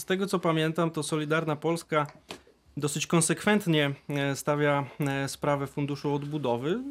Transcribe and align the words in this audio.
Z 0.00 0.04
tego 0.04 0.26
co 0.26 0.38
pamiętam, 0.38 0.90
to 0.90 1.02
Solidarna 1.02 1.56
Polska 1.56 2.06
dosyć 2.76 3.06
konsekwentnie 3.06 3.94
e, 4.08 4.36
stawia 4.36 4.86
e, 5.00 5.28
sprawę 5.28 5.66
Funduszu 5.66 6.14
Odbudowy. 6.14 6.82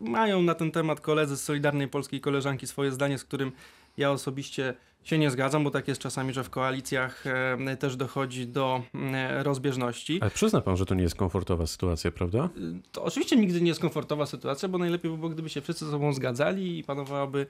Mają 0.00 0.42
na 0.42 0.54
ten 0.54 0.70
temat 0.70 1.00
koledzy 1.00 1.36
z 1.36 1.44
Solidarnej 1.44 1.88
Polskiej 1.88 2.20
koleżanki 2.20 2.66
swoje 2.66 2.92
zdanie, 2.92 3.18
z 3.18 3.24
którym 3.24 3.52
ja 3.96 4.10
osobiście 4.10 4.74
się 5.04 5.18
nie 5.18 5.30
zgadzam, 5.30 5.64
bo 5.64 5.70
tak 5.70 5.88
jest 5.88 6.00
czasami, 6.00 6.32
że 6.32 6.44
w 6.44 6.50
koalicjach 6.50 7.24
e, 7.26 7.76
też 7.76 7.96
dochodzi 7.96 8.46
do 8.46 8.82
e, 9.14 9.42
rozbieżności. 9.42 10.18
Ale 10.20 10.30
przyzna 10.30 10.60
pan, 10.60 10.76
że 10.76 10.86
to 10.86 10.94
nie 10.94 11.02
jest 11.02 11.14
komfortowa 11.14 11.66
sytuacja, 11.66 12.10
prawda? 12.12 12.48
To 12.92 13.04
oczywiście 13.04 13.36
nigdy 13.36 13.60
nie 13.60 13.68
jest 13.68 13.80
komfortowa 13.80 14.26
sytuacja, 14.26 14.68
bo 14.68 14.78
najlepiej 14.78 15.10
by 15.10 15.16
było, 15.16 15.28
gdyby 15.28 15.48
się 15.48 15.60
wszyscy 15.60 15.84
ze 15.84 15.90
sobą 15.90 16.12
zgadzali 16.12 16.78
i 16.78 16.84
panowałaby 16.84 17.46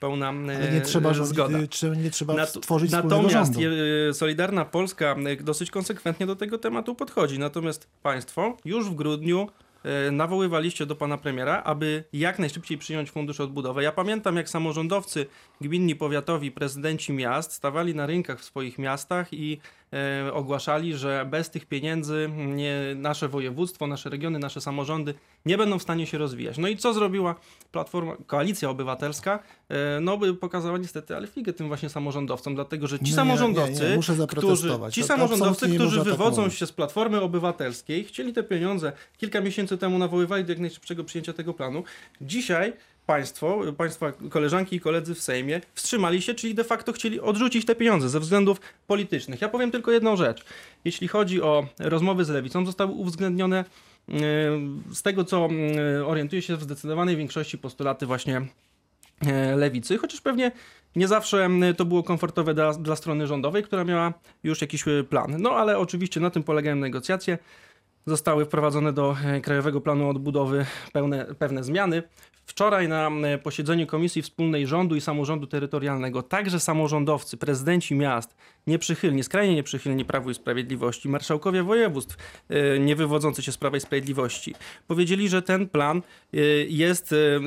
pełna 0.00 0.28
Ale 0.28 0.72
nie 0.72 0.80
trzeba, 0.80 1.10
e, 1.10 1.26
zgoda. 1.26 1.58
czy- 1.70 1.90
nie 1.90 2.10
trzeba 2.10 2.34
Nat- 2.34 2.48
stworzyć 2.48 2.92
Natomiast 2.92 3.32
rządu. 3.54 3.60
je- 3.60 4.14
Solidarna 4.14 4.64
Polska 4.64 5.16
e, 5.26 5.36
dosyć 5.36 5.70
konsekwentnie 5.70 6.26
do 6.26 6.36
tego 6.36 6.58
tematu 6.58 6.94
podchodzi. 6.94 7.38
Natomiast 7.38 7.88
państwo 8.02 8.56
już 8.64 8.90
w 8.90 8.94
grudniu 8.94 9.48
e, 9.48 9.65
nawoływaliście 10.12 10.86
do 10.86 10.96
pana 10.96 11.18
premiera, 11.18 11.62
aby 11.62 12.04
jak 12.12 12.38
najszybciej 12.38 12.78
przyjąć 12.78 13.10
fundusz 13.10 13.40
odbudowy. 13.40 13.82
Ja 13.82 13.92
pamiętam, 13.92 14.36
jak 14.36 14.48
samorządowcy 14.48 15.26
gminni, 15.60 15.96
powiatowi, 15.96 16.50
prezydenci 16.50 17.12
miast 17.12 17.52
stawali 17.52 17.94
na 17.94 18.06
rynkach 18.06 18.40
w 18.40 18.44
swoich 18.44 18.78
miastach 18.78 19.32
i 19.32 19.52
e, 19.52 19.60
ogłaszali, 20.32 20.94
że 20.96 21.26
bez 21.30 21.50
tych 21.50 21.66
pieniędzy 21.66 22.30
nie, 22.36 22.76
nasze 22.96 23.28
województwo, 23.28 23.86
nasze 23.86 24.10
regiony, 24.10 24.38
nasze 24.38 24.60
samorządy 24.60 25.14
nie 25.46 25.58
będą 25.58 25.78
w 25.78 25.82
stanie 25.82 26.06
się 26.06 26.18
rozwijać. 26.18 26.58
No 26.58 26.68
i 26.68 26.76
co 26.76 26.94
zrobiła 26.94 27.34
Platforma, 27.72 28.16
Koalicja 28.26 28.70
Obywatelska? 28.70 29.38
E, 29.68 30.00
no 30.00 30.18
by 30.18 30.34
pokazała 30.34 30.78
niestety 30.78 31.16
ale 31.16 31.26
figę 31.26 31.52
tym 31.52 31.68
właśnie 31.68 31.88
samorządowcom, 31.88 32.54
dlatego 32.54 32.86
że 32.86 32.98
ci 32.98 33.04
Nie, 33.04 33.10
nie, 33.10 33.16
samorządowcy, 33.16 33.82
nie, 33.82 33.90
nie, 33.90 33.96
muszę 33.96 34.26
którzy, 34.28 34.70
ci 34.92 35.00
To- 35.00 35.06
samorządowcy, 35.06 35.68
nie 35.68 35.74
którzy 35.78 35.96
tak 35.96 36.04
wywodzą 36.04 36.42
mówić. 36.42 36.58
się 36.58 36.66
z 36.66 36.72
Platformy 36.72 37.20
Obywatelskiej, 37.20 38.04
chcieli 38.04 38.32
te 38.32 38.42
pieniądze 38.42 38.92
kilka 39.18 39.40
miesięcy 39.40 39.78
temu 39.78 39.98
nawoływali 39.98 40.44
do 40.44 40.52
jak 40.52 40.58
najszybszego 40.58 41.04
przyjęcia 41.04 41.32
tego 41.32 41.54
planu. 41.54 41.84
Dzisiaj 42.20 42.72
państwo, 43.06 43.60
państwa 43.76 44.12
koleżanki 44.12 44.76
i 44.76 44.80
koledzy 44.80 45.14
w 45.14 45.20
Sejmie 45.20 45.60
wstrzymali 45.74 46.22
się, 46.22 46.34
czyli 46.34 46.54
de 46.54 46.64
facto 46.64 46.92
chcieli 46.92 47.20
odrzucić 47.20 47.66
te 47.66 47.74
pieniądze 47.74 48.08
ze 48.08 48.20
względów 48.20 48.60
politycznych. 48.86 49.40
Ja 49.40 49.48
powiem 49.48 49.70
tylko 49.70 49.92
jedną 49.92 50.16
rzecz. 50.16 50.44
Jeśli 50.84 51.08
chodzi 51.08 51.42
o 51.42 51.66
rozmowy 51.78 52.24
z 52.24 52.28
lewicą, 52.28 52.66
zostały 52.66 52.92
uwzględnione 52.92 53.58
e, 53.58 53.64
z 54.92 55.02
tego, 55.02 55.24
co 55.24 55.48
e, 55.98 56.06
orientuje 56.06 56.42
się 56.42 56.56
w 56.56 56.62
zdecydowanej 56.62 57.16
większości 57.16 57.58
postulaty 57.58 58.06
właśnie 58.06 58.42
e, 59.26 59.56
lewicy, 59.56 59.98
chociaż 59.98 60.20
pewnie 60.20 60.52
nie 60.96 61.08
zawsze 61.08 61.44
m, 61.44 61.64
to 61.76 61.84
było 61.84 62.02
komfortowe 62.02 62.54
dla, 62.54 62.72
dla 62.72 62.96
strony 62.96 63.26
rządowej, 63.26 63.62
która 63.62 63.84
miała 63.84 64.12
już 64.44 64.60
jakiś 64.60 64.84
plan. 65.08 65.36
No 65.38 65.50
ale 65.50 65.78
oczywiście 65.78 66.20
na 66.20 66.30
tym 66.30 66.42
polegają 66.42 66.76
negocjacje. 66.76 67.38
Zostały 68.06 68.44
wprowadzone 68.44 68.92
do 68.92 69.16
e, 69.24 69.40
Krajowego 69.40 69.80
Planu 69.80 70.08
Odbudowy 70.08 70.66
pełne, 70.92 71.26
pewne 71.38 71.64
zmiany. 71.64 72.02
Wczoraj 72.46 72.88
na 72.88 73.06
m, 73.06 73.24
posiedzeniu 73.42 73.86
Komisji 73.86 74.22
Wspólnej 74.22 74.66
Rządu 74.66 74.96
i 74.96 75.00
Samorządu 75.00 75.46
Terytorialnego 75.46 76.22
także 76.22 76.60
samorządowcy, 76.60 77.36
prezydenci 77.36 77.94
miast, 77.94 78.36
nieprzychylni, 78.66 79.24
skrajnie 79.24 79.54
nieprzychylni 79.54 80.04
Prawu 80.04 80.30
i 80.30 80.34
Sprawiedliwości, 80.34 81.08
marszałkowie 81.08 81.62
województw 81.62 82.16
e, 82.48 82.78
nie 82.78 82.96
wywodzący 82.96 83.42
się 83.42 83.52
z 83.52 83.56
Prawa 83.56 83.76
i 83.76 83.80
Sprawiedliwości, 83.80 84.54
powiedzieli, 84.86 85.28
że 85.28 85.42
ten 85.42 85.68
plan 85.68 86.02
e, 86.34 86.38
jest, 86.68 87.12
e, 87.12 87.16
e, 87.16 87.40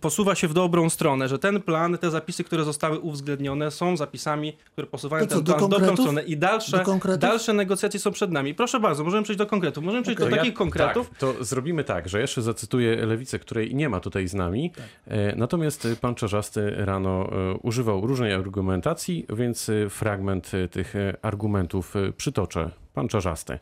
posuwa 0.00 0.34
się 0.34 0.48
w 0.48 0.54
dobrą 0.54 0.90
stronę, 0.90 1.28
że 1.28 1.38
ten 1.38 1.62
plan, 1.62 1.98
te 1.98 2.10
zapisy, 2.10 2.44
które 2.44 2.64
zostały 2.64 2.98
uwzględnione 2.98 3.70
są 3.70 3.96
zapisami, 3.96 4.52
które 4.72 4.86
posuwają 4.86 5.26
To 5.26 5.34
ten 5.34 5.44
plan 5.44 5.66
w 5.66 5.68
dobrą 5.68 5.96
stronę 5.96 6.22
i 6.22 6.36
dalsze, 6.36 6.84
dalsze 7.18 7.52
negocjacje 7.52 8.00
są 8.00 8.12
przed 8.12 8.30
nami. 8.30 8.54
Proszę 8.54 8.80
bardzo, 8.80 9.04
możemy 9.04 9.22
przejść 9.22 9.38
do 9.38 9.46
konkretów. 9.46 9.83
Możemy 9.84 10.02
przejść 10.02 10.20
Okej. 10.20 10.30
do 10.30 10.36
takich 10.36 10.54
konkretów, 10.54 11.10
Tak, 11.10 11.18
to 11.18 11.44
zrobimy 11.44 11.84
tak, 11.84 12.08
że 12.08 12.20
jeszcze 12.20 12.42
zacytuję 12.42 13.06
Lewicę, 13.06 13.38
której 13.38 13.74
nie 13.74 13.88
ma 13.88 14.00
tutaj 14.00 14.28
z 14.28 14.34
nami. 14.34 14.70
Tak. 14.70 14.84
E, 15.06 15.36
Natomiast 15.36 15.88
pan 16.00 16.14
Czarzasty 16.14 16.70
rano 16.76 17.30
e, 17.32 17.54
używał 17.54 18.06
różnej 18.06 18.32
argumentacji, 18.32 19.26
więc 19.36 19.68
e, 19.68 19.90
fragment 19.90 20.50
tych 20.70 20.94
argumentów 21.22 21.94
przytoczę. 22.16 22.70
Pan 22.94 23.08
Czarzasty. 23.08 23.58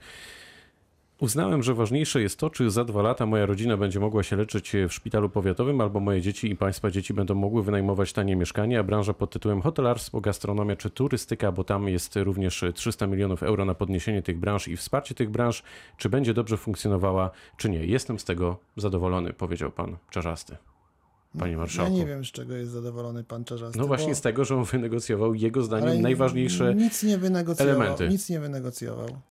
Uznałem, 1.22 1.62
że 1.62 1.74
ważniejsze 1.74 2.22
jest 2.22 2.38
to, 2.38 2.50
czy 2.50 2.70
za 2.70 2.84
dwa 2.84 3.02
lata 3.02 3.26
moja 3.26 3.46
rodzina 3.46 3.76
będzie 3.76 4.00
mogła 4.00 4.22
się 4.22 4.36
leczyć 4.36 4.72
w 4.88 4.92
szpitalu 4.92 5.28
powiatowym, 5.28 5.80
albo 5.80 6.00
moje 6.00 6.20
dzieci 6.22 6.50
i 6.50 6.56
państwa 6.56 6.90
dzieci 6.90 7.14
będą 7.14 7.34
mogły 7.34 7.62
wynajmować 7.62 8.12
tanie 8.12 8.36
mieszkanie, 8.36 8.78
a 8.78 8.82
branża 8.82 9.14
pod 9.14 9.30
tytułem 9.30 9.62
hotelarstwo, 9.62 10.20
gastronomia 10.20 10.76
czy 10.76 10.90
turystyka, 10.90 11.52
bo 11.52 11.64
tam 11.64 11.88
jest 11.88 12.16
również 12.16 12.64
300 12.74 13.06
milionów 13.06 13.42
euro 13.42 13.64
na 13.64 13.74
podniesienie 13.74 14.22
tych 14.22 14.38
branż 14.38 14.68
i 14.68 14.76
wsparcie 14.76 15.14
tych 15.14 15.30
branż, 15.30 15.62
czy 15.96 16.08
będzie 16.08 16.34
dobrze 16.34 16.56
funkcjonowała, 16.56 17.30
czy 17.56 17.70
nie. 17.70 17.86
Jestem 17.86 18.18
z 18.18 18.24
tego 18.24 18.56
zadowolony, 18.76 19.32
powiedział 19.32 19.70
pan 19.70 19.96
Czarzasty. 20.10 20.56
Panie 21.38 21.52
Ja 21.52 21.58
marszałku. 21.58 21.92
nie 21.92 22.06
wiem, 22.06 22.24
z 22.24 22.28
czego 22.32 22.54
jest 22.54 22.70
zadowolony 22.72 23.24
pan 23.24 23.44
Czarzasty. 23.44 23.78
No 23.78 23.86
właśnie 23.86 24.08
bo- 24.08 24.14
z 24.14 24.20
tego, 24.20 24.44
że 24.44 24.56
on 24.56 24.64
wynegocjował 24.64 25.34
jego 25.34 25.62
zdaniem 25.62 25.88
ale 25.88 25.98
najważniejsze 25.98 26.74
Nic 26.74 27.02
nie 27.02 27.18
wynegocjował. 27.18 27.74
elementy. 27.74 28.08
Nic 28.08 28.28
nie 28.30 28.40
wynegocjował. 28.40 29.08